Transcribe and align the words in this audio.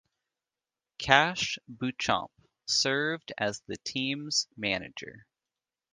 Kash 0.97 1.59
Beauchamp 1.69 2.31
served 2.65 3.33
as 3.37 3.59
the 3.67 3.77
team's 3.85 4.47
manager. 4.57 5.27